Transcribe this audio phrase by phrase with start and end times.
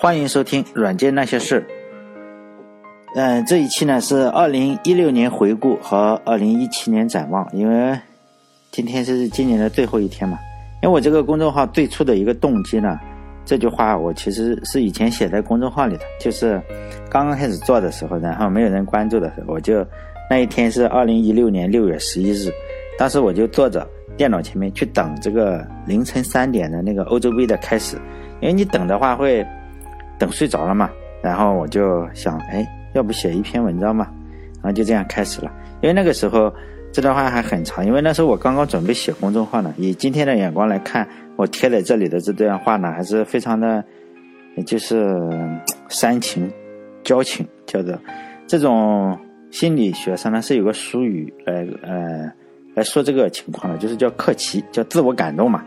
[0.00, 1.60] 欢迎收听《软件那些事》。
[3.16, 7.98] 嗯，这一期呢是二零一六年回顾和二零一七年展望，因为
[8.70, 10.38] 今天是今年的最后一天嘛。
[10.84, 12.96] 因为我这个公众号最初的一个动机呢，
[13.44, 16.62] 这句话我其实是以前写在公众号里的，就是
[17.10, 19.84] 刚刚开始做的时候，然后没有人关注的时候，我就
[20.30, 22.52] 那一天是二零一六年六月十一日，
[22.96, 23.84] 当时我就坐着
[24.16, 27.96] 电脑前面去等这个凌晨三点的那个欧洲杯的开始，
[28.40, 29.44] 因为你等的话会。
[30.18, 30.90] 等睡着了嘛，
[31.22, 34.08] 然后我就想，哎，要不写一篇文章嘛，
[34.56, 35.52] 然后就这样开始了。
[35.80, 36.52] 因为那个时候
[36.92, 39.72] 这段话还很长，因为那时候我刚刚准备写公众号呢。
[39.76, 43.84] 以今天的眼光来看，我贴在这里的这段话呢，还是非常的，
[44.66, 45.16] 就是
[45.88, 46.50] 煽情、
[47.04, 47.96] 矫情，叫做
[48.46, 49.16] 这种
[49.50, 52.30] 心理学上呢是有个俗语来呃
[52.74, 55.64] 来说这个情况的，就是叫克奇，叫自我感动嘛，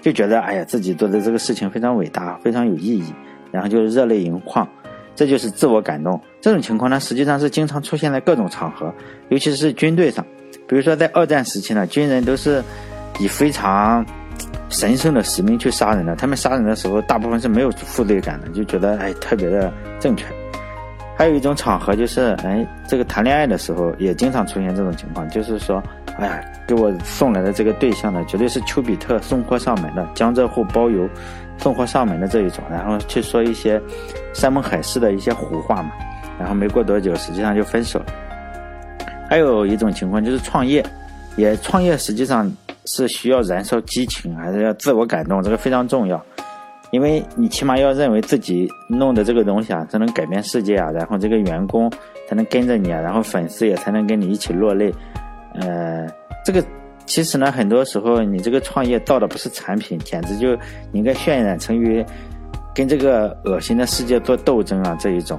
[0.00, 3.04] 就觉得哎呀自己做的这个事情非常伟大，非常有意义。
[3.52, 4.66] 然后就是热泪盈眶，
[5.14, 6.20] 这就是自我感动。
[6.40, 8.92] 这种情况呢，实际上是经常出现在各种场合，
[9.28, 10.24] 尤其是军队上。
[10.66, 12.64] 比如说在二战时期呢，军人都是
[13.20, 14.04] 以非常
[14.70, 16.16] 神圣的使命去杀人的。
[16.16, 20.24] 他们杀人的时候，大部分是没有负罪感的，就觉得哎特别的正确。
[21.14, 25.80] 还有一种场合就是，哎，这个谈恋爱的时候也经常出现这种情况，就是说，
[26.16, 31.06] 哎呀，给我送来的这个对象呢，绝对是丘比特送货上门的，江浙沪包邮。
[31.62, 33.80] 送货上门的这一种，然后去说一些
[34.34, 35.92] 山盟海誓的一些胡话嘛，
[36.36, 38.06] 然后没过多久，实际上就分手了。
[39.30, 40.84] 还有一种情况就是创业，
[41.36, 42.52] 也创业实际上
[42.86, 46.20] 是需要燃烧激情，还是要自我感动，这个非常重要，
[46.90, 51.88] 因为你起码要认为自己弄的这个东西啊，才能改变世界啊，然后这个员工
[52.28, 54.92] 才能跟着你啊，然后粉丝也才能跟你一起落泪，
[55.54, 56.08] 呃，
[56.44, 56.60] 这个。
[57.04, 60.54] 其实呢，很多时候你这个创业造的不是产品，简直就
[60.90, 62.02] 你应该渲染成于
[62.74, 65.38] 跟这个恶心的世界做斗争啊这一种。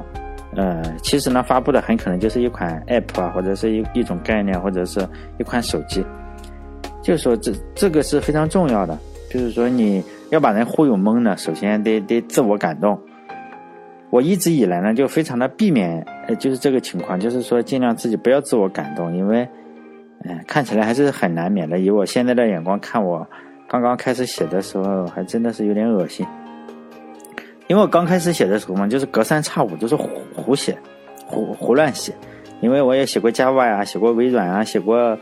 [0.55, 4.99] 呃，其实呢，发布的很可能就是一款 app 啊，或者是一一种概念，或者是
[5.39, 6.05] 一款手机。
[7.01, 8.95] 就说，这这个是非常重要的。
[9.31, 12.99] 就是说，你要把人忽悠懵呢，首先得得自我感动。
[14.11, 19.47] 我一直以来呢，就非常的避免，呃，就是这个情况，就是说尽量自己不要自我感动，因为。
[20.23, 21.79] 嗯，看起来还是很难免的。
[21.79, 23.27] 以我现在的眼光看，我
[23.67, 26.25] 刚刚开始写的时候，还真的是有点恶心。
[27.67, 30.77] 因为我刚开始写的时候嘛，就是隔三差五就是胡胡写，
[31.25, 32.13] 胡胡乱写。
[32.61, 35.17] 因为我也写过 Java 啊，写过微软啊，写过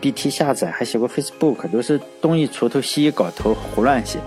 [0.00, 4.18] BT 下载，还写过 Facebook，都是东一锄头西一镐头，胡乱写。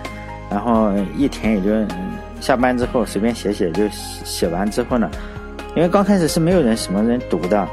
[0.50, 1.96] 然后一天也就
[2.40, 5.10] 下班之后随便写写，就写完之后呢，
[5.76, 7.68] 因为刚开始是没有人什么人读的，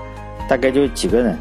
[0.49, 1.37] 大概就几个人。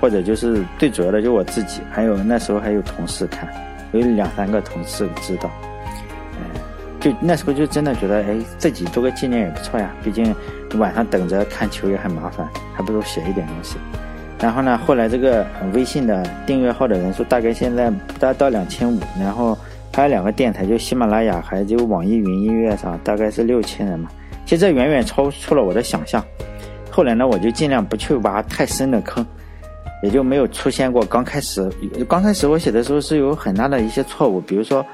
[0.00, 3.48] 或者就是最主要的就我自己，还有那时候还有同事看，
[3.92, 5.50] 有两三个同事知道，
[6.38, 6.60] 嗯，
[7.00, 9.90] 就那时候就真的觉得，哎，自己做个纪念也不错呀。
[10.02, 10.34] 毕竟
[10.74, 13.76] 晚上等着看球也很麻烦，还不如写一点东西。
[14.38, 17.90] 然后呢，后来这个微信的订阅号的人数大概现在
[18.20, 19.56] 达到两千五，然后
[19.94, 24.10] 还有两个电台，就喜马拉雅还有就网易云音乐上大概是六千人嘛。
[24.44, 26.22] 其实这远远超出了我的想象。
[26.90, 29.26] 后来呢，我就尽量不去挖太深的坑。
[30.02, 31.68] 也就没有出现过刚开始，
[32.06, 34.84] 刚开始我写的时候是有很大的一些错误，比如说，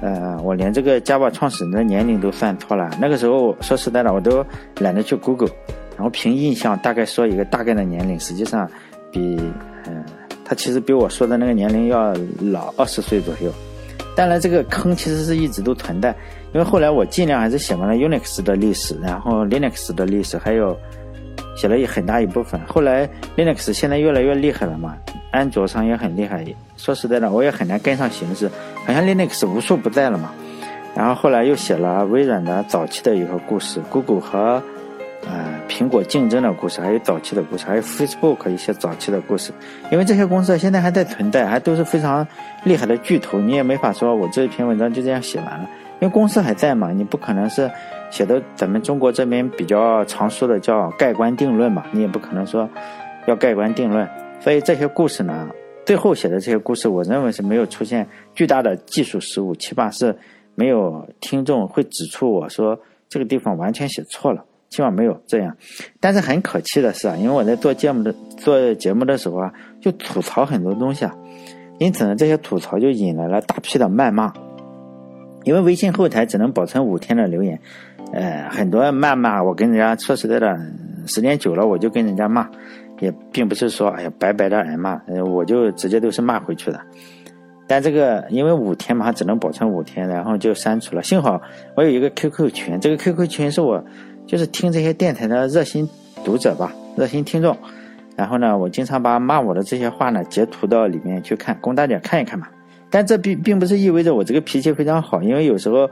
[0.00, 2.90] 呃，我连这个 Java 创始人的年龄都算错了。
[2.98, 4.44] 那个时候说实在的，我都
[4.80, 5.50] 懒得去 Google，
[5.96, 8.68] 然后凭印象大概说一个大概的年龄，实际上
[9.12, 9.38] 比，
[9.86, 10.02] 嗯，
[10.44, 13.52] 他其实比我说的那个年龄要老二十岁左右。
[14.16, 16.08] 当然，这个坑其实是一直都存在，
[16.54, 20.74] 因为后来我尽量还是写完了 Unix 的历史，然后 Linux 的历史，还有。
[21.58, 23.04] 写了很大一部分，后来
[23.36, 24.94] Linux 现在越来越厉害了嘛，
[25.32, 26.44] 安卓上也很厉害。
[26.76, 28.48] 说实在的，我也很难跟上形势，
[28.86, 30.30] 好像 Linux 无处不在了嘛。
[30.94, 34.62] 然后后来又写了微软的早期的一个故事，Google 和
[35.26, 39.50] 呃苹果竞争的故事，还有早期的故事，还有 Facebook 一些早期的故事。
[39.90, 42.24] 因为这些公司现在还在存在，还都是非常
[42.62, 45.68] 厉害的巨头，你也没法说我这一篇文章就这样写完了，
[45.98, 47.68] 因为公司还在嘛，你不可能是。
[48.10, 52.68] 写的咱们中国这边比较常说的叫盖棺定论嘛，你也不可能说
[53.26, 54.08] 要盖棺定论，
[54.40, 55.48] 所以这些故事呢，
[55.84, 60.16] 最后写的这些故事，我认为是没有出现巨大的技术失误，起码是
[60.54, 62.78] 没有听众会指出我说
[63.08, 65.54] 这个地方完全写错了，起码没有这样。
[66.00, 71.14] 但是很可气的是啊，因为我在做节目的做节目的时候啊，就吐槽很多东西啊，
[71.78, 74.32] 因此呢，这些吐槽就引来了大批的谩骂，
[75.44, 77.60] 因为微信后台只能保存五天的留言。
[78.12, 80.58] 呃，很多谩骂，我跟人家说实在的，
[81.06, 82.48] 时间久了我就跟人家骂，
[83.00, 86.80] 也并不是说哎呀白白的挨骂，我就直接都是骂回去的。
[87.66, 91.02] 但这个因为五天嘛，只能保存五天，然后就删除了。
[91.02, 91.38] 幸好
[91.74, 93.84] 我有一个 QQ 群，这个 QQ 群是我
[94.26, 95.86] 就是听这些电台的热心
[96.24, 97.54] 读者吧，热心听众。
[98.16, 102.48] 然后呢，我经常把骂我的这些话呢截图到里面去看，供大家看一看嘛。
[102.90, 105.88] 但这并并不是意味着我这个脾气非常好，因为有时候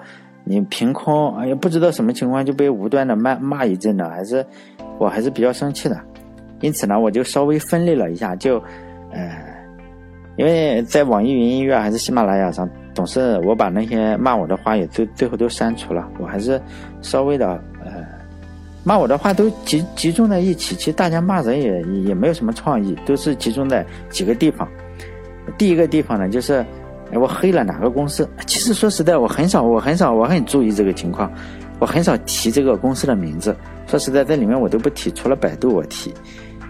[0.49, 4.47] 你凭空哎呀不知道什么情况就被无端的骂骂一阵的，还是
[4.97, 6.01] 我还是比较生气的。
[6.61, 8.63] 因此呢，我就稍微分类了一下，就
[9.11, 9.37] 呃，
[10.37, 16.61] 因为在网易云音乐还是喜马拉雅上，总是我把那些骂我的话也最最后都删除了，我还是
[17.03, 17.49] 稍微的
[17.85, 18.17] 呃。
[18.85, 24.69] 骂我的话都集集中在一起，其实大家骂人也也没有什么创意，都是集中在几个地方。
[25.59, 26.65] 第一个地方呢，就是
[27.13, 28.29] 我黑了哪个公司。
[28.47, 31.33] 其实说实在，我很少，我很少，我很注意这个情况，
[31.79, 33.57] 我很少提这个公司的名字。
[33.87, 36.13] 说实在，在里面我都不提，除了百度我提，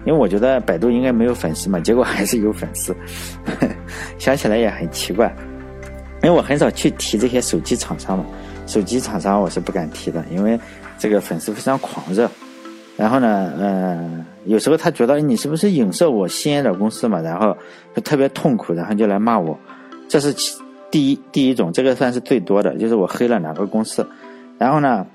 [0.05, 2.95] 因为我觉得百度应该没有粉丝嘛，结果还是有粉丝，
[4.19, 5.33] 想起来也很奇怪。
[6.23, 8.25] 因为我很少去提这些手机厂商嘛，
[8.65, 10.59] 手机厂商我是不敢提的，因为。
[10.99, 12.27] 这个粉丝非常狂热，
[12.95, 17.55] 然后呢，呃，有时候他觉得你是不是影射我西安的公司嘛，然后
[17.95, 19.55] 就特别痛苦，然后就来骂我。
[20.07, 20.33] 这是
[20.89, 24.05] 第一第一种，这个算是最多的，就是我黑了哪个公司。
[24.57, 25.05] 然后呢，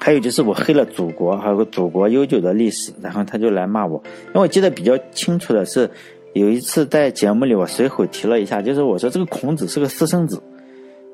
[0.00, 4.00] 还有就是我黑了祖国，还有个祖国悠久的历史，然后他就来骂我。
[4.28, 5.90] 因为我记得比较清楚的是，
[6.34, 10.40] 有一次在节目里我随口提了一下，就是我说这个孔子是个私生子。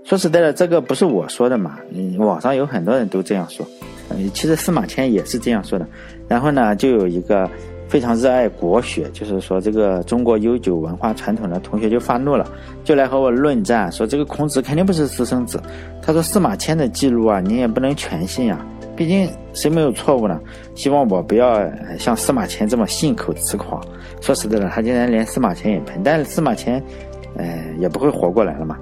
[0.05, 3.67] 说实在的，这个不是我说的嘛，嗯，网上有很多人都这样说，
[4.11, 5.89] 嗯，其实司马迁也是这样说的。
[6.29, 7.51] 然后呢，就有一个
[7.89, 12.47] 非常热爱国学，就是说这个中国悠久文化传统的同学就发怒了，
[12.85, 15.61] 就来和我论战，说这个孔子肯定不是私生子。
[16.03, 18.65] 他说司马迁的记录啊，你也不能全信啊，
[18.97, 20.41] 毕竟谁没有错误呢？
[20.75, 21.61] 希望我不要
[21.99, 23.81] 像司马迁这么信口雌狂。
[24.21, 26.83] 说实在的，他竟然连司马迁也喷，但是司马迁，
[27.37, 28.77] 呃，也不会活过来了嘛。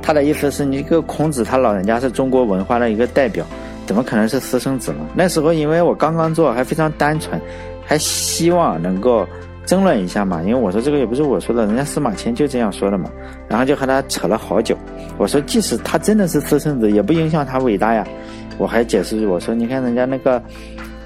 [0.00, 3.44] 他的意思是你这个孔子，他老人家是中国文化的一个代表，
[3.86, 5.00] 怎么可能是私生子呢？
[5.16, 7.40] 那时候因为我刚刚做，还非常单纯，
[7.86, 9.26] 还希望能够
[9.64, 10.42] 争论一下嘛。
[10.42, 13.10] 因为我说这个也不是我说的，人家司马迁就这样说的嘛。
[13.48, 14.76] 然后就和他扯了好久。
[15.16, 18.06] 我说即使他真的是私生子，也不影响他伟大呀。
[18.58, 20.42] 我还解释我说你看人家那个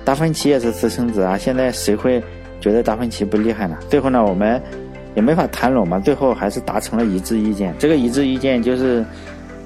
[0.05, 2.23] 达芬奇也是私生子啊，现在谁会
[2.61, 3.77] 觉得达芬奇不厉害呢？
[3.89, 4.61] 最后呢，我们。
[5.17, 7.75] 也没法谈拢嘛，最后还是达成了一致意见。
[7.81, 9.05] 这个一致意见就是，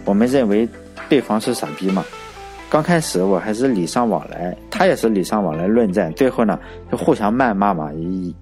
[0.07, 0.67] 我们认为
[1.07, 2.03] 对方是傻逼嘛。
[2.75, 6.59] 刚开始我还是礼尚往来，他也是礼尚往来论战，最后呢
[6.91, 8.35] 就互相谩骂嘛，以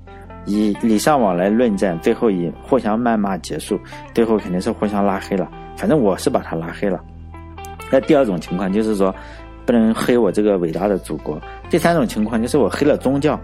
[0.47, 3.79] 以礼尚往来论战，最后以互相谩骂结束，
[4.15, 5.47] 最后肯定是互相拉黑了。
[5.77, 6.99] 反正我是把他拉黑了。
[7.91, 9.15] 那第二种情况就是说，
[9.67, 11.39] 不能黑我这个伟大的祖国。
[11.69, 13.39] 第三种情况就是我黑了宗教，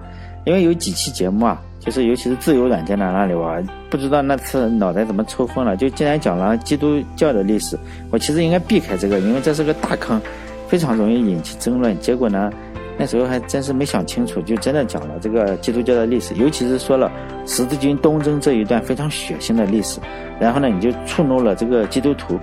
[0.46, 1.60] 因为有几期节目啊。
[1.80, 7.78] 就是，尤其是自由软件的那里，我不知道那次脑袋怎么抽风了，就竟然讲了基督教的历史。
[8.10, 10.20] 我其实应该避开这个，因为这是个大坑，
[10.68, 11.98] 非常容易引起争论。
[11.98, 12.50] 结果呢，
[12.96, 17.10] 那时候还真是没想清楚，就真的讲了这个基督教的历史，尤其是说了
[17.46, 19.98] 十字军东征这一段非常血腥的历史。
[20.38, 22.38] 然后呢，你就触怒了这个基督徒，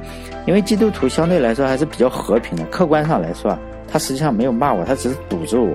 [0.45, 2.66] 因为基督徒相对来说还是比较和平的。
[2.66, 3.57] 客观上来说，
[3.88, 5.74] 他实际上没有骂我，他只是诅咒我，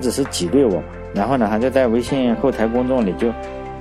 [0.00, 0.82] 只是挤兑我。
[1.12, 3.28] 然后呢，他就在微信后台公众里就，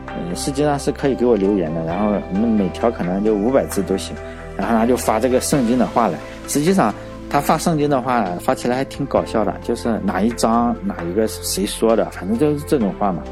[0.07, 1.81] 嗯，实际上是可以给我留言的。
[1.86, 4.13] 然后我们每条可能就五百字都行。
[4.57, 6.17] 然后他就发这个圣经的话来。
[6.48, 6.93] 实际上
[7.31, 13.23] 他发圣经的话发起来还挺搞笑的，就是哪一章哪一个谁说的，反正就是这种话嘛。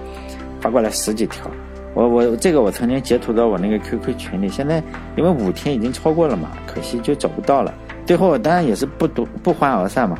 [0.61, 1.51] 发过来十几条，
[1.93, 4.81] 我我这个我曾经截图到我那个 QQ 群里，现在
[5.17, 7.73] 因为五天已经超过了嘛，可惜就找不到了。
[8.05, 10.17] 最后当然也是不读不欢而散嘛。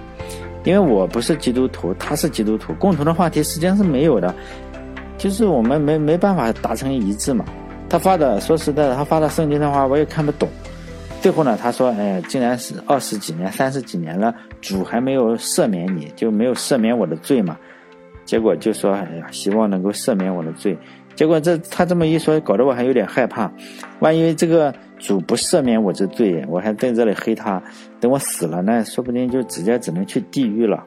[0.65, 4.35] 因为我不是基督徒，他是基督徒，共同的话题实际上是没有的，
[5.17, 7.45] 就是我们没没办法达成一致嘛。
[7.87, 10.49] 他发的，说实在的，他发的圣经的话我也看不懂。
[11.21, 17.57] 最后呢，他说：“哎，竟然是二十几年、三十几年了，主还没有赦免你，就没有赦免我的罪嘛。”
[18.25, 20.77] 结果就说：“哎呀，希望能够赦免我的罪。”
[21.15, 23.51] 结果这他这么一说，搞得我还有点害怕，
[23.99, 24.73] 万一这个。
[24.99, 27.63] 主不赦免我这罪，我还在这里黑他，
[28.01, 30.83] 等我死了那说不定就直接只能去地狱了。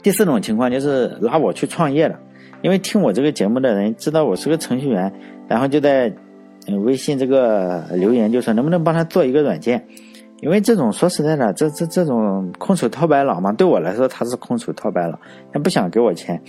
[0.00, 2.16] 第四种情况就是拉我去创业的，
[2.62, 5.12] 因为听我这个节目的人知道我是个程序员，
[5.48, 6.08] 然后就在
[6.76, 9.84] 微信这个留言就说能不能帮他做一个软件，
[10.40, 15.18] 因为这种说实在的，这这这种空手套白狼嘛，对我来说他是空手套白狼，
[15.52, 16.40] 他不想给我钱，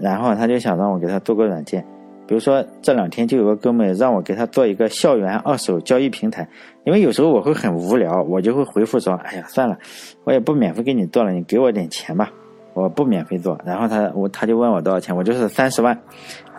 [0.00, 1.84] 然后他就想让我给他做个软件。
[2.26, 6.48] 比如说这两天就有个哥们让我给他做一个校园二手交易平台，
[6.84, 9.78] 因为有时候我会很无聊，我就会回复说：“哎呀，算了，
[10.24, 12.32] 我也不免费给你做了，你给我点钱吧。”
[12.74, 13.58] 我不免费做。
[13.64, 15.98] 然后他我他就问我多少钱，我就是三十万，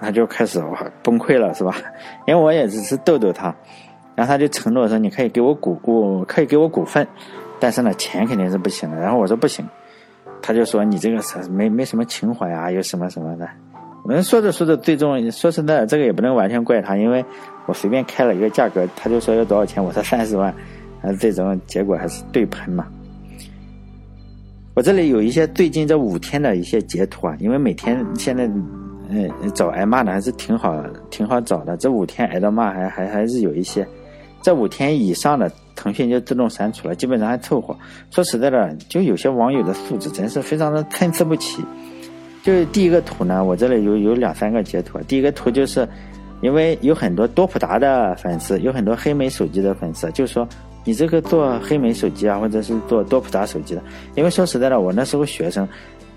[0.01, 1.75] 他就开始哇崩溃了，是吧？
[2.25, 3.53] 因为我也只是逗逗他，
[4.15, 7.07] 然后他就承诺说你可以给我股股，可以给我股份，
[7.59, 8.97] 但是呢钱肯定是不行的。
[8.97, 9.63] 然后我说不行，
[10.41, 13.47] 他就说你这个是没没什么情怀啊，有什么什么的。
[14.03, 17.25] 我们说着说着，最终说实在，这个也不能完全怪他，因为
[17.65, 20.53] 我随便开了一个价格，他就说要多少钱，我说三十万，
[21.01, 22.85] 啊，最终结果还是对喷嘛。
[24.75, 28.45] 我这里有一些最近这五天的一些截图啊，因为每天现在，
[29.07, 31.77] 嗯，找挨骂的还是挺好，挺好找的。
[31.77, 33.87] 这五天挨的骂还还还是有一些，
[34.41, 37.73] 这五天以上的腾讯就自动删除了，基本上还凑合。
[38.11, 41.63] 说实在的，就有些网友的素质真是非常的参差不齐。
[42.43, 44.99] 就第一个图呢，我这里有有两三个截图。
[45.07, 45.87] 第一个图就是，
[46.41, 50.45] 因为有很多多普达的粉丝，有很多黑莓手机的粉丝，就说
[50.85, 53.83] 你这个做黑莓手机啊，或者是做多普达手机的。
[54.15, 55.67] 因为说实在的，我那时候学生，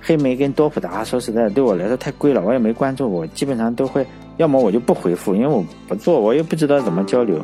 [0.01, 4.07] 黑莓跟多普达，说实在的对我来说太贵了，我也没关注，我基本上都会，
[4.37, 7.37] 要么我就不回复，因为我不做，我又不知道怎么交流，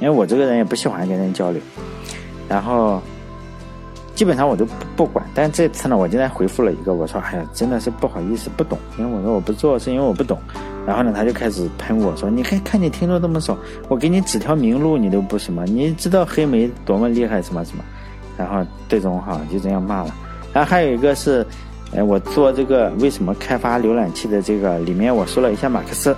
[0.00, 1.62] 因为我这个人也不喜欢跟人交流，
[2.48, 3.00] 然后。
[4.14, 10.38] 基本上我都不不管，但这次呢，我今天回复了一个，我说，哎呀，真的是不好意思，不懂，因为我说我不做是因为我不懂，
[10.86, 17.82] 然后呢，他就开始喷我说，你看看你听众这么少，我给你指条明路你都不什么，你知道黑莓多么厉害什么什么，
[18.36, 20.14] 然后这种哈就这样骂了，
[20.52, 21.44] 然后还有一个是，
[21.92, 26.16] 哎，我做这个为什么开发浏览器的这个里面我说了一下马克思，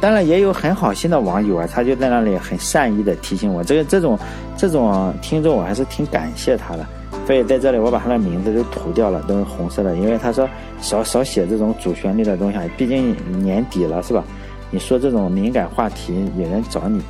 [0.00, 4.18] 当然也有很好心的网友啊，他就在那里很善意的提醒我，这个这种
[4.56, 6.84] 这种听众我还是挺感谢他的。
[7.30, 10.48] 所以在这里，我把他的名字都涂掉了，都是红色的，因为他说
[10.80, 14.24] 少少写这种主旋律的东西，毕竟年底了，是吧？
[14.72, 17.00] 你说这种敏感话题，有人找你，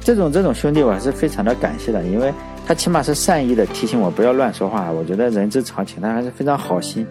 [0.00, 2.34] 这种这种兄弟，我还是非常的感谢的，因为
[2.66, 7.06] 他起码是善意的提醒我不要乱说话，我觉得人之常情，他还是非常好心。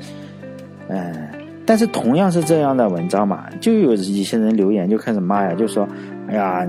[0.89, 1.29] 嗯，
[1.65, 5.87] 但是同样是这样的文章嘛，就有一些人留言就开始骂呀，就说，
[6.27, 6.67] 哎呀，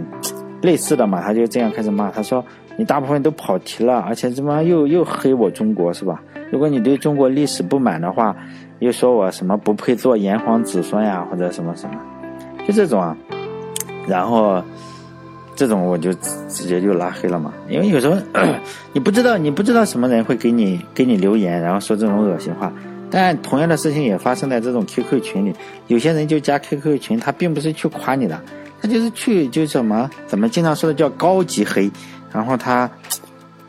[0.62, 2.44] 类似的嘛，他就这样开始骂，他说。
[2.76, 6.22] 你大部分都跑题了，而且怎么又又黑我中国是吧？
[6.50, 8.36] 如果你对中国历史不满的话，
[8.78, 11.96] 又说我什么不配做炎黄子孙呀，或者什么什么，
[12.66, 13.16] 就这种啊。
[14.08, 14.62] 然后
[15.54, 16.12] 这种我就
[16.48, 18.16] 直接就拉黑了嘛，因为有时候
[18.92, 22.72] 你不知道你不知道什么人会给你给你留言，然后说这种恶心话。
[23.10, 25.54] 但同样的事情也发生在这种 QQ 群里，
[25.86, 28.40] 有些人就加 QQ 群，他并不是去夸你的，
[28.80, 31.90] 他就是去就什么怎么经常说的叫高级黑。
[32.32, 32.90] 然后他，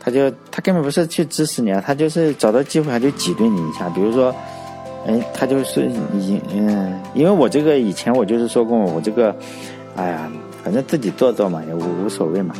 [0.00, 3.88] 他就他根本不是去支持你啊，他就是找到机会他就挤兑你一下。
[3.90, 4.34] 比如说，
[5.06, 9.34] 哎，他就是以嗯，因为我这个以前我就是说过，我这个，
[9.96, 10.30] 哎呀，
[10.62, 12.54] 反正自己做做嘛，也无无所谓嘛。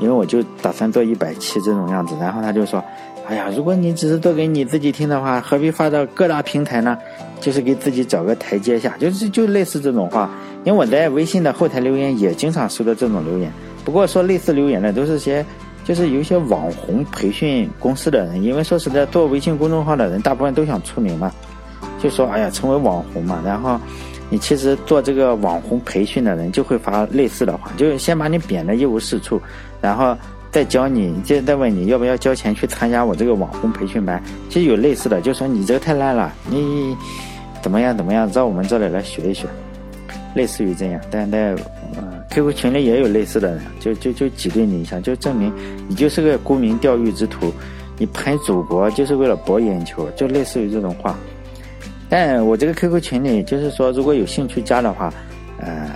[0.00, 2.14] 因为我就打算做一百期这种样子。
[2.20, 2.82] 然后他就说，
[3.26, 6.98] 哎呀，如果你只是做给你自己听的话，何必发到各大平台呢？
[7.40, 10.30] 就是给自己找个台阶下，就是就类似这种话。
[10.64, 13.52] 因为我在微信的后台留言也经常收到这种留言。
[13.84, 15.44] 不过说类似留言的都是些，
[15.84, 21.30] 就是有一些网红培训公司的人，因为说实在，做微信公众号的人大部分都想出名嘛，
[22.02, 23.42] 就说哎呀成为网红嘛。
[23.44, 23.78] 然后
[24.30, 29.40] 你其实做这个网红培训的人就会发类似的话，就是先把你贬得一无是处，
[29.82, 30.16] 然后
[30.50, 34.22] 再教你，再再问你要不要交钱去参加我这个网红培训班。
[34.48, 36.96] 其实有类似的，就说你这个太烂了，你
[37.60, 39.46] 怎么样怎么样，到我们这里来学一学，
[40.34, 41.30] 类似于这样，但
[41.96, 42.22] 嗯。
[42.30, 45.52] QQ 群里也有类似的人，就就就挤兑你一下，就证明
[45.86, 47.52] 你就是个沽名钓誉之徒，
[47.96, 51.16] 你喷祖国就是为了博眼球，就类似于这种话。
[52.08, 55.12] 但我这个 QQ 群里，就是说如果有兴趣加的话，
[55.58, 55.90] 呃，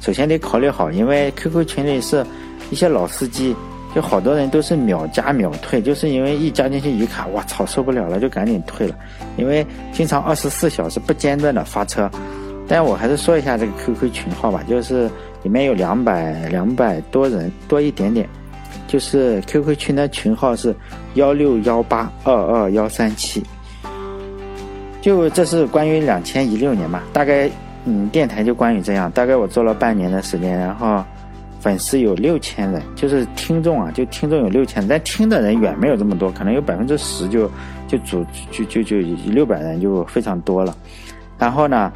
[0.00, 2.24] 首先得考虑好，因为 QQ 群里是
[2.70, 3.56] 一些老司机，
[3.94, 8.94] 就好多人都是秒加秒退，就是因为一加进去一看，我操，受不了了，就赶紧退了，
[9.36, 12.08] 因为经常二十四小时不间断的发车。
[12.68, 15.10] 但我还是说一下这个 QQ 群号吧，就是。
[15.42, 18.28] 里面有两百两百多人多一点点，
[18.86, 20.74] 就是 QQ 群的群号是
[21.14, 23.42] 幺六幺八二二幺三七，
[25.00, 27.50] 就这是关于两千一六年嘛，大概
[27.84, 31.04] 嗯电台就关于这样，大概我做了半年的时间，然后
[31.58, 37.50] 粉丝有六千人，就是听众啊，就听众有六千，但听的人远没有这么多，可能有百分之十就
[37.88, 40.76] 就主就就就六百人就非常多了，
[41.38, 41.92] 然后呢。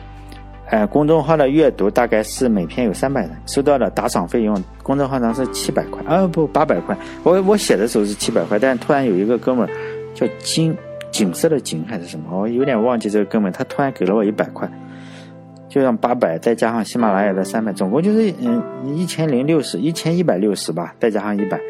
[0.70, 6.96] 呃，公众号的阅读大概是每篇有三百人，收到的打赏费用，公众号上是七百块，啊不，八百块。
[7.22, 9.70] 我我写的时候是七百块，但突然有一个哥们儿
[10.12, 10.76] 叫景
[11.12, 14.68] 景色的景还是什么，我有点忘记这个哥们，他突然给了我一百块，
[15.68, 18.60] 就让八百再加上喜马拉雅的三百，总共就是嗯
[18.96, 21.60] 一千零六十，一千一百六十吧，再加上一百，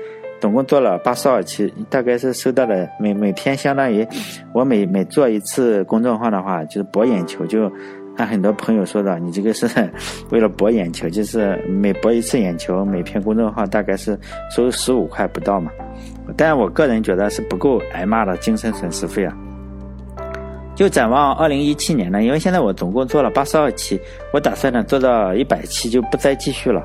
[0.40, 4.08] 总共做了八十二期，大概是收到了每每天相当于
[4.54, 7.70] 我每每做一次公众号的话，就是博眼球，就
[8.16, 9.68] 按很多朋友说的，你这个是
[10.30, 14.18] 为了博眼球，就是每博一次眼球，每篇公众号大概是
[14.50, 15.70] 收十五块不到嘛。
[16.36, 19.36] 但我个人觉得是不够挨骂的精神损失费啊。
[20.74, 24.00] 就展望二零一七年呢，因为现在我总共做了八十二期，
[24.32, 26.82] 我打算呢做到一百期就不再继续了。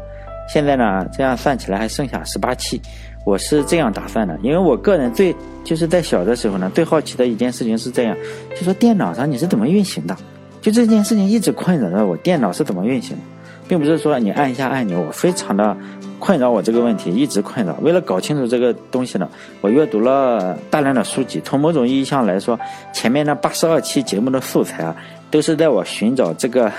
[0.48, 2.82] 现在呢，这样算起来还剩下十八期。
[3.26, 8.18] 我是这样打算的，因为我个人最就是在小的时候呢，最好奇的一件事情是这样，
[8.56, 10.16] 就说电脑上你是怎么运行的？
[10.62, 13.24] 就这件事情一直困扰着我，电脑是怎么运行的？
[13.68, 15.76] 并不是说你按一下按钮，我非常的
[16.20, 17.76] 困扰我这个问题，一直困扰。
[17.82, 19.28] 为了搞清楚这个东西呢，
[19.62, 21.42] 我阅读了大量的书籍。
[21.44, 22.60] 从某种意义上来说，
[22.94, 24.96] 前面那八十二期节目的素材啊，
[25.32, 26.72] 都是在我寻找这个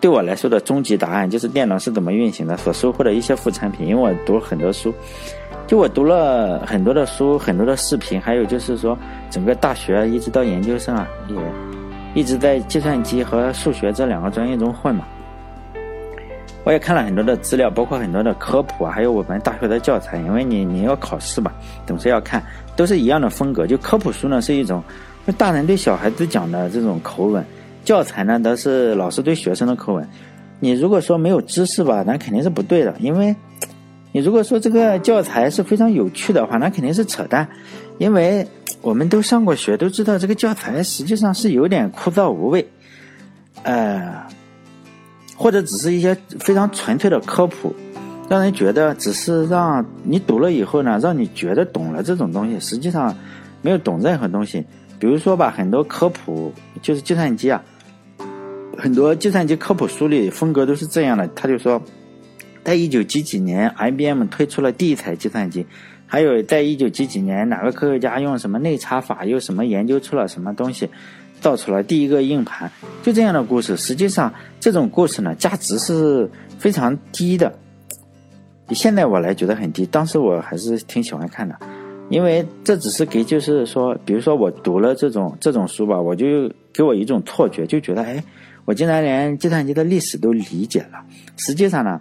[0.00, 3.86] 对我来说的终极答案，就是电脑是怎么运行的所收获的一些副产品。
[3.86, 4.94] 因为我读了很多书。
[5.66, 8.96] 就我读了很多的书，很多的视频，还有就是说，
[9.28, 11.36] 整个大学一直到研究生啊，也
[12.18, 15.04] 一直在计算机和数学这两个专业中混嘛。
[16.64, 21.52] 我也看了很多的资料，包括很多的科普啊，还有我们大学的教材，因为你你要考试嘛，
[21.86, 22.42] 总是要看，
[22.74, 23.68] 都是一样的风格。
[23.68, 24.82] 就科普书呢是一种，
[25.38, 27.44] 大人对小孩子讲的这种口吻，
[27.84, 30.06] 教材呢都是老师对学生的口吻。
[30.58, 33.34] 你如果说没有知识吧，那肯定是不对的，因为。
[34.10, 37.46] 你如果说这个教材是非常有趣的话，那肯定是扯淡，
[37.98, 38.46] 因为
[38.80, 42.66] 我们都上过学，都知道这个教材实际上是有点枯燥无味，
[43.64, 44.24] 呃，
[45.36, 47.74] 或者只是一些非常纯粹的科普，
[48.28, 53.14] 让人觉得只是让你读了以后呢，让你觉得懂了这种东西，实际上
[53.62, 54.64] 没有懂任何东西。
[54.98, 57.62] 比如说吧，很多科普就是计算机啊，
[58.76, 61.82] 很多计算机科普书里风格都是这样的，他就说。
[62.64, 65.64] 在一九几几年，IBM 推出了第一台计算机，
[66.10, 70.88] 还有在一九几几年，哪个科学家用什么内插法，又什么研究出了什么东西，
[71.38, 72.72] 造出了第一个硬盘，
[73.02, 73.76] 就这样的故事。
[73.76, 77.52] 实际上，这种故事呢，价值是非常低的。
[78.70, 81.54] 现在我来觉得很低，当时我还是挺喜欢看的，
[82.08, 88.24] 因为这只是给，就是说，比如说我读了这种这种书吧，我就给我一种错觉，就觉得，哎，
[88.64, 91.04] 我竟然连计算机的历史都理解了。
[91.36, 92.00] 实际上呢。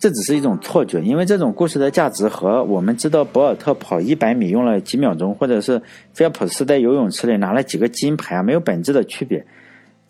[0.00, 5.80] 这只是一种错觉，因为这种故事的价值和我们知道博尔特跑一百米用了几秒钟，或者是
[6.14, 9.44] 菲尔普斯在游泳池里拿了几个金牌啊，没有本质的区别。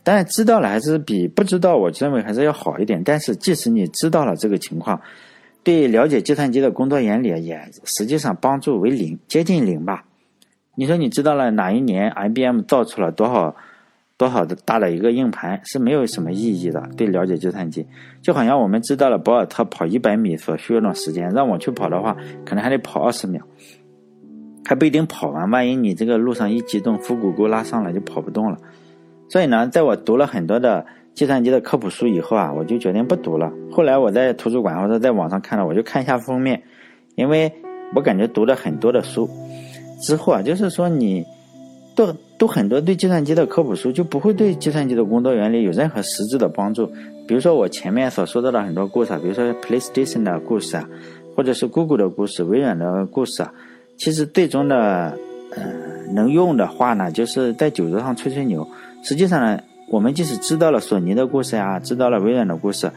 [0.04, 3.02] 但知道了还是比不知道，我认为还是要好一点。
[3.02, 5.00] 但是即使你知道了这个情况，
[5.64, 10.04] 对了解计算机的工作原理也实际上帮助为零，接近零吧。
[10.76, 13.56] 你说你知道了哪一年 IBM 造出了多少？
[14.20, 16.86] 多少的大的一个硬盘是没有什么意义的。
[16.94, 17.86] 对了解计算机，
[18.20, 23.42] 就好像我们知道了博尔特跑一百米所需要的时间，让我去跑的话，可能还得跑二十秒，
[24.62, 25.50] 还不一定跑完。
[25.50, 28.58] 万一你这个路上一激动，腹股沟拉伤了，就跑不动了。
[29.30, 33.50] 所以呢，在我读了很多的计算机的科普书以后啊，我就决定不读了。
[33.72, 36.62] 后来我在图书馆或者在网上看了，我就看一下封面，
[37.14, 37.50] 因为
[37.96, 39.26] 我感觉读了很多的书
[40.02, 41.24] 之后啊，就是说你。
[42.00, 46.86] 都都很多对计算机的科普书就不会对计算机的工作原理有任何实质的帮助。
[47.28, 50.88] 比如说我前面所说到的很多故事，比如说 PlayStation 的故事啊，
[51.36, 53.52] 或者是 Google 的故事、微软的故事啊，
[53.98, 55.14] 其实最终的
[55.54, 55.62] 呃
[56.14, 58.66] 能用的话呢，就是在酒桌上吹吹牛。
[59.02, 62.90] 实际上呢，我们即使知道了索尼的故事呀，知道了微软的故事，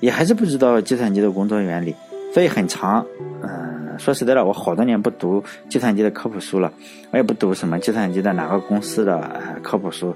[0.00, 1.94] 也还是不知道计算机的工作原理。
[2.32, 3.04] 所以很长，
[3.42, 3.63] 嗯。
[3.98, 6.72] 说实在的，我好多年不读计算机的科普书了，
[7.10, 9.30] 我也不读什么计算机的哪个公司的
[9.62, 10.14] 科普书，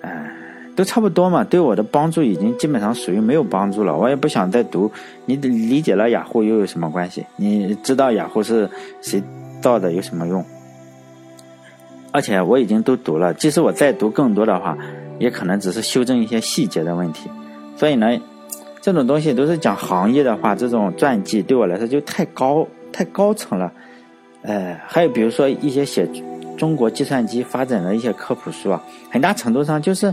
[0.00, 0.30] 哎，
[0.76, 1.44] 都差不多嘛。
[1.44, 3.96] 对我的帮助已经基本上属于没有帮助了。
[3.96, 4.90] 我也不想再读。
[5.26, 7.26] 你理解了雅虎又有什么关系？
[7.36, 8.68] 你知道雅虎是
[9.00, 9.22] 谁
[9.60, 10.44] 造的有什么用？
[12.10, 14.76] 而且我已经都读了，即使我再读更多的话，
[15.18, 17.28] 也可能只是修正一些细节的问题。
[17.76, 18.18] 所以呢，
[18.80, 22.66] 这种东西都是讲行业的话，这种传记对我来说就太高。
[22.92, 23.72] 太高层了，
[24.42, 26.08] 呃，还有比如说一些写
[26.56, 30.12] 中国计算机发展的一些科普书啊，很大程度上就是，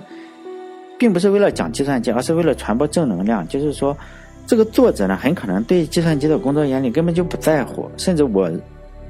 [0.97, 3.47] 并不是为了讲计算机，而是为了传播正能量。
[3.47, 3.97] 就是说，
[4.45, 8.51] 这个作者呢，很可能对计算机的工作原理根本就不在乎，甚至我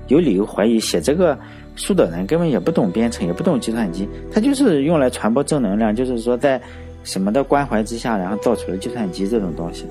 [0.08, 1.38] 有理由怀疑，写这个
[1.76, 6.62] 书的人根本也不懂编程，也不懂计算机，他就是用来传播正能量，就是说在
[7.04, 9.86] 什么的关怀之下，然后造出了计算机这种东西。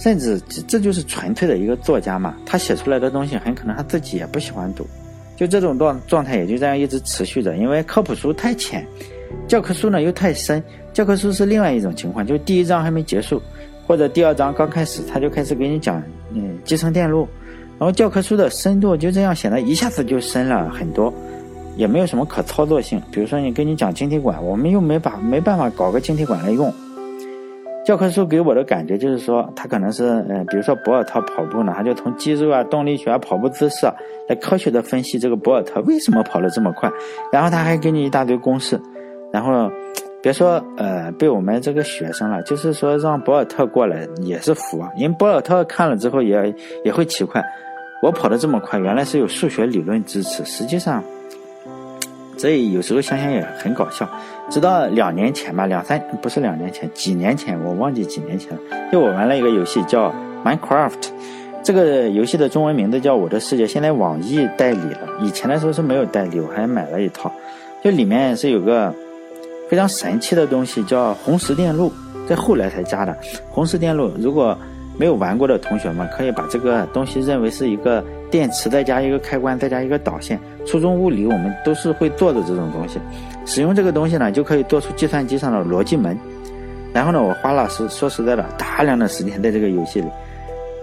[0.00, 4.86] 甚至这这就是纯粹的一个作家嘛，他写出来的东西很可能他自己也不喜欢读，
[5.36, 7.54] 就这种状状态也就这样一直持续着。
[7.58, 8.82] 因为科普书太浅，
[9.46, 10.62] 教科书呢又太深。
[10.94, 13.40] 教科书是另外一种情况，就第一章还没结束，
[13.86, 17.28] 或者第二章刚开始他就开始给你讲，嗯，集成电路，
[17.78, 21.12] 然后教科书的深度就这样显得一下子就深了很多，
[21.76, 23.00] 也没有什么可操作性。
[23.12, 26.72] 比如说你跟你讲晶体管，我们又没把没办法搞个晶体管来用。
[27.90, 33.92] 教科书给我的感觉就是说，他可能是，呃，比如说博尔特跑步呢，他就从肌肉啊、动力学啊、跑步姿势啊，
[34.28, 36.88] 来科学的分析这个博尔特为什么跑得这么快，
[37.32, 38.80] 然后他还给你一大堆公式，
[39.32, 39.68] 然后
[40.22, 47.44] 别说呃被我们这个学生了，就是说让博尔特过来也是服啊，因为博尔特看了之后也也会奇怪，
[48.04, 51.02] 我跑得这么快，原来是有数学理论支持，实际上。
[52.40, 54.08] 所以有时候想想也很搞笑。
[54.48, 58.58] 直到两年前吧，两三不是两年前，几年前我忘记几年前了。
[58.90, 60.10] 就我玩了一个游戏叫
[60.42, 61.10] Minecraft，
[61.62, 65.00] 这个游戏的中文名字叫《我的世界》，现在网易代理了。
[65.20, 67.30] 以前的时候是没有代理，我还买了一套。
[67.84, 68.94] 就里面是有个
[69.68, 71.92] 非常神奇的东西，叫红石电路，
[72.26, 73.14] 在后来才加的
[73.50, 74.10] 红石电路。
[74.18, 74.56] 如果
[75.00, 78.04] 没有玩过的同学们，可以把这个东西认为是一个。
[78.30, 80.38] 电池再加一个开关，再加一个导线。
[80.64, 83.00] 初中物理我们都是会做的这种东西，
[83.44, 86.16] 使用这个东西呢，就可以做出计算机上的逻辑门。
[86.92, 90.06] 然后呢，我花了实说实在的大量的时间在这个游戏里。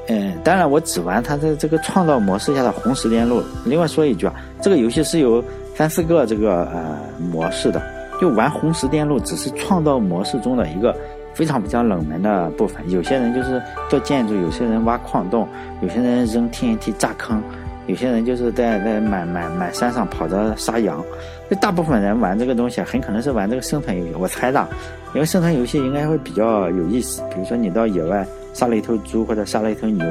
[0.10, 3.42] 嗯，当然我只玩它的这个创造模式下的红石电路。
[3.64, 5.42] 另外说一句啊，这个游戏是有
[5.74, 7.82] 三四个这个呃模式的，
[8.20, 10.94] 就玩红石电路只是创造模式中的一个。
[11.38, 15.48] 非常非常冷门的部分，有些人就是做建筑，有些人挖矿洞，
[15.82, 17.40] 有些人扔 TNT 炸坑，
[17.86, 21.00] 有些人就是在在满满满山上跑着杀羊。
[21.48, 24.16] 这大部分人玩这个东西，很可能是玩这个生存游戏。
[24.20, 24.68] 我猜的，
[25.14, 27.22] 因为生存游戏应该会比较有意思。
[27.32, 30.04] 比如说你到野外杀了一头猪或者杀了一头牛，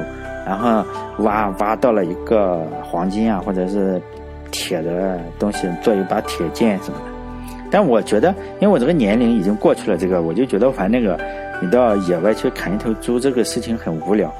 [0.46, 0.84] 然后
[1.24, 4.00] 挖挖到了一个黄金啊，或者是
[4.52, 7.15] 铁的东西，做一把铁剑什么的。
[7.76, 11.14] 但我觉得，因为我这个年龄已经过去了，这个我就觉得玩那个，
[11.60, 14.32] 你到野外去砍一头猪这个事情很无聊，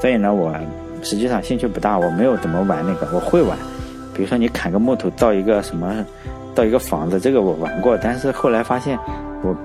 [0.00, 0.54] 所以呢，我
[1.02, 3.08] 实际上兴趣不大，我没有怎么玩那个。
[3.12, 3.58] 我会玩，
[4.14, 6.06] 比如说你砍个木头造一个什么，
[6.54, 7.98] 造一个房子，这个我玩过。
[8.00, 8.96] 但是后来发现，
[9.42, 9.56] 我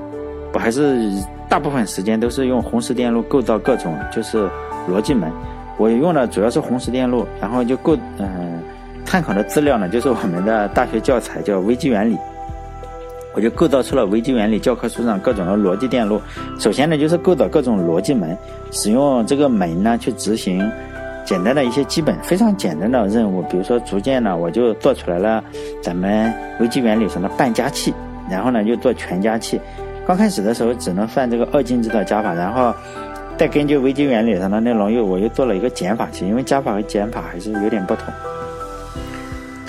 [0.51, 0.99] 我还是
[1.47, 4.49] 大部分时间都是用红石电路构造各种就是
[4.89, 5.31] 逻辑门。
[5.77, 8.59] 我用的主要是红石电路，然后就构嗯
[9.05, 12.17] 参考的资料呢，就是我们的大学教材叫微机原理。
[13.33, 16.19] 我就构造出了微积原理教科书上各种的逻辑电路。
[16.57, 18.37] 首先呢，就是构造各种逻辑门，
[18.71, 20.69] 使用这个门呢去执行
[21.25, 23.41] 简单的一些基本非常简单的任务。
[23.43, 25.43] 比如说，逐渐呢，我就做出来了
[25.81, 27.93] 咱们微积原理上的半加器，
[28.29, 29.61] 然后呢又做全加器。
[30.07, 32.73] 刚开始的时候只能算这个二进制的加法，然后
[33.37, 38.05] 再根据微积原理上的内容又我又做了一个减法器，因为加法和减法还是有点不同。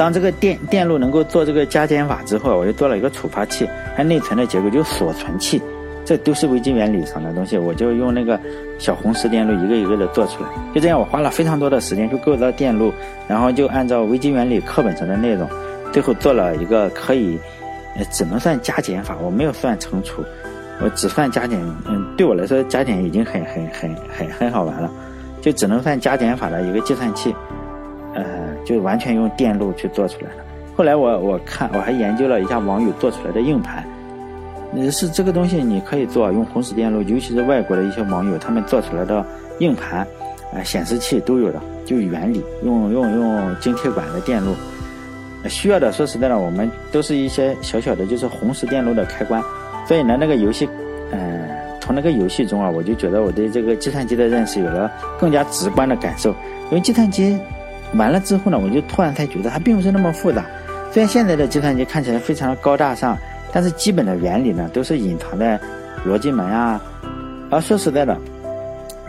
[0.01, 5.61] 当这个电电路能够做这个加减法之后，我又做了一个触发器，它内存的结构就锁存器，
[6.07, 7.59] 这都是微机原理上的东西。
[7.59, 8.41] 我就用那个
[8.79, 12.91] 小红石电路一个一个的做出来，就这样，我花了非常多的时间去构造电路，
[13.29, 15.47] 然后就按照微机原理课本上的内容，
[15.93, 17.39] 最后做了一个可以，
[17.99, 20.25] 呃，只能算加减法，我没有算乘除，
[20.83, 21.61] 我只算加减。
[21.87, 24.91] 嗯，对我来说加减已经很很很很很好玩了，
[25.43, 27.35] 就只能算加减法的一个计算器。
[28.15, 28.25] 呃，
[28.65, 30.45] 就完全用电路去做出来了。
[30.77, 33.85] 后来我我看我还研究了一下网友做出来的硬盘，
[34.91, 39.25] 是这个东西你可以做用红石电路，尤其是外国的一些网友他们做出来的
[39.59, 40.07] 硬盘，
[40.55, 44.55] 啊显示器都有的，就原理用用用晶体管的电路，
[45.49, 49.43] 需要的说实在的，我们都是一些小小的，就是红石电路的开关。
[49.87, 50.67] 所以呢，那个游戏，
[51.13, 51.47] 嗯，
[51.81, 56.31] 从那个游戏中啊，我就觉得我对这个计算机的认识有了更加直观的感受，
[56.71, 57.39] 因为计算机。
[57.95, 60.45] 完了之后呢，我就突然才觉得它并不是那么复杂。
[60.93, 63.17] 虽然现在的计算机看起来非常的高大上，
[63.53, 65.59] 但是基本的原理呢都是隐藏在
[66.07, 66.81] 逻辑门啊。
[67.51, 68.17] 而说实在的，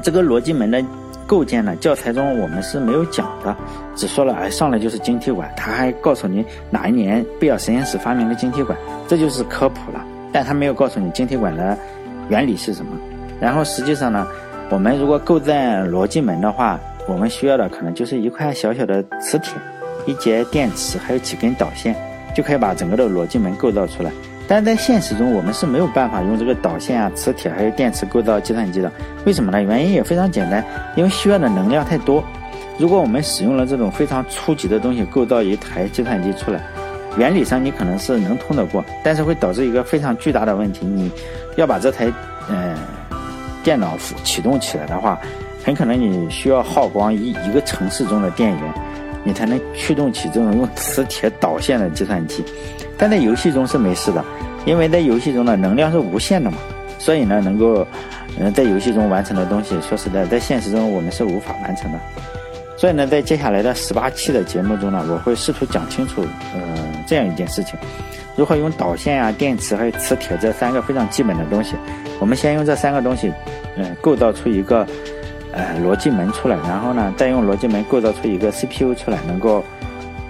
[0.02, 0.84] 这个逻辑门的
[1.28, 3.56] 构建呢，教材中我们是没有讲的，
[3.96, 10.04] 只说了哎上来就是晶体管，他还告诉你哪一年贝尔实验室发明了晶体管，这就是科普了。
[10.34, 11.78] 但他没有告诉你晶体管的
[12.30, 12.92] 原理是什么。
[13.40, 14.28] 然后实际上呢，
[14.70, 19.54] 我们如果构建逻辑门的话，我们需要的可能就是一块小小的磁铁，
[20.06, 21.96] 一节电池，还有几根导线，
[22.36, 24.12] 就可以把整个的逻辑门构造出来。
[24.48, 28.92] 但在现实中，我们是没有办法用这个导线啊、磁铁还有电池构造计算机的。
[29.26, 29.62] 为什么呢？
[29.62, 30.64] 原因也非常简单，
[30.96, 32.24] 因为需要的能量太多。
[32.78, 36.62] 如果我们使用了这种非常初级的东西构造一台计算机出来，
[37.18, 41.10] 原理上你可能是能通得过，但是会导致一个非常巨大的问题：你
[41.56, 42.12] 要把这台
[42.50, 42.76] 嗯
[43.64, 45.20] 电脑启动起来的话。
[45.64, 48.74] 很可能你需要耗光一一个城市中的电源，
[49.24, 52.44] 你才能驱动起这种用磁铁导线的计算机。
[52.98, 54.24] 但在游戏中是没事的，
[54.66, 56.58] 因为在游戏中的能量是无限的嘛，
[56.98, 57.86] 所以呢，能够
[58.40, 62.00] 嗯在游戏中完成的东西，说实在，在现实中我们是无法完成的。
[62.78, 66.22] 所以呢，在接下来的十八期的节目中呢，我会试图讲清楚，
[66.56, 66.60] 呃，
[67.08, 67.80] 这样一件事情：
[68.36, 71.76] 如何用导线啊、电池还有磁铁这三个非常基本的东西。
[72.20, 73.32] 我们先用这三个东西，
[73.78, 74.86] 嗯，构造出一个
[75.54, 79.64] 呃逻辑门出来，然后呢，再用逻辑门构造出一个 CPU 出来，能够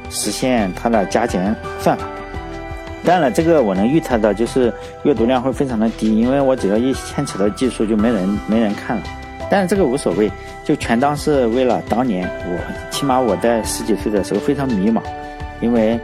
[0.10, 2.06] 实现它的加减算法。
[3.04, 4.72] 当然了，这个我能预测到，就是
[5.04, 9.04] 阅读量会非常的低，因为我只要一牵扯到技术，就没人没人看了。
[9.50, 10.32] 但是这个无所谓，
[10.64, 15.02] 就全当是为了当年我，起码我在十几岁的时候非常迷茫，
[15.60, 16.00] 因为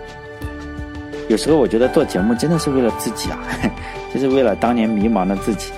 [1.27, 3.39] 有时候我觉得做节目真的是为了自己啊，
[4.13, 5.71] 就是为了当年迷茫的自己。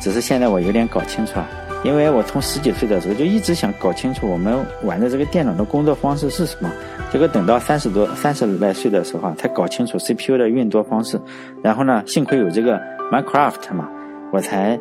[0.00, 1.46] 只是现在我有点搞清楚了，
[1.84, 6.70] 因为我从十几岁的时候就一直想搞清楚我们玩的这个电脑的工作方式是什么，
[7.10, 11.20] 结果等到三十多、三十来岁的时候啊，才搞清楚 CPU 的运作方式。
[11.62, 13.88] 然后呢，幸亏有这个 Minecraft 嘛，
[14.32, 14.78] 我才。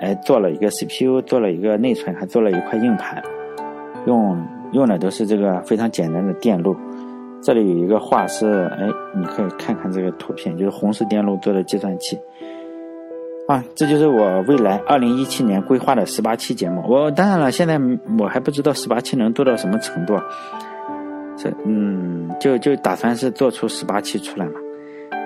[0.00, 3.20] 哎，做了一个 CPU，做了一个内存，还做了一块硬盘，
[4.06, 6.76] 用用的都是这个非常简单的电路。
[7.42, 12.16] 这里有一个画是，哎，你可以看看这个图片，就是红色电路做的计算器。
[13.48, 16.84] 啊，这就是我未来二零一七年规划的十八期节目。
[16.86, 17.80] 我当然了，现在
[18.18, 20.20] 我还不知道十八期能做到什么程度，
[21.34, 24.52] 这嗯，就就打算是做出十八期出来嘛，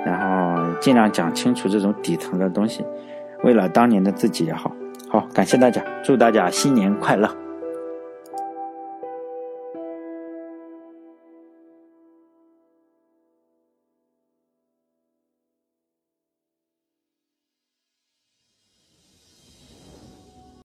[0.06, 2.84] 然后尽量讲清楚这种底层的东西。
[3.42, 4.70] 为了当年的自己也好，
[5.10, 7.28] 好感谢大家，祝大家新年快乐。